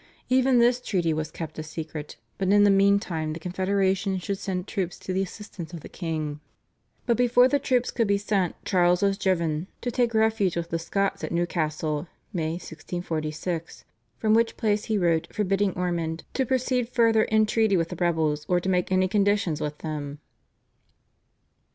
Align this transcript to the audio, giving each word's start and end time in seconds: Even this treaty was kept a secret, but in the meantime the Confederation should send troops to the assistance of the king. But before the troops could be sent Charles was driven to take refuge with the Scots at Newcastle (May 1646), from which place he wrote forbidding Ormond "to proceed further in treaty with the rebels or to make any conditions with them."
Even 0.29 0.57
this 0.57 0.81
treaty 0.81 1.13
was 1.13 1.29
kept 1.29 1.59
a 1.59 1.61
secret, 1.61 2.15
but 2.39 2.49
in 2.49 2.63
the 2.63 2.71
meantime 2.71 3.33
the 3.33 3.39
Confederation 3.39 4.17
should 4.17 4.39
send 4.39 4.65
troops 4.65 4.97
to 4.97 5.13
the 5.13 5.21
assistance 5.21 5.73
of 5.75 5.81
the 5.81 5.89
king. 5.89 6.39
But 7.05 7.17
before 7.17 7.47
the 7.47 7.59
troops 7.59 7.91
could 7.91 8.07
be 8.07 8.17
sent 8.17 8.55
Charles 8.65 9.03
was 9.03 9.15
driven 9.15 9.67
to 9.81 9.91
take 9.91 10.15
refuge 10.15 10.55
with 10.55 10.69
the 10.69 10.79
Scots 10.79 11.23
at 11.23 11.31
Newcastle 11.31 12.07
(May 12.33 12.53
1646), 12.53 13.85
from 14.17 14.33
which 14.33 14.57
place 14.57 14.85
he 14.85 14.97
wrote 14.97 15.27
forbidding 15.31 15.73
Ormond 15.73 16.23
"to 16.33 16.47
proceed 16.47 16.89
further 16.89 17.21
in 17.25 17.45
treaty 17.45 17.77
with 17.77 17.89
the 17.89 17.95
rebels 17.97 18.43
or 18.49 18.59
to 18.59 18.69
make 18.69 18.91
any 18.91 19.07
conditions 19.07 19.61
with 19.61 19.77
them." 19.85 20.17